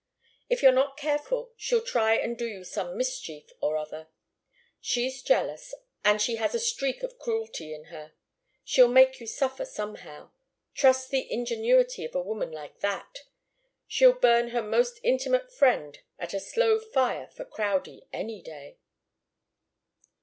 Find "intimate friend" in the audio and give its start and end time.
15.03-15.99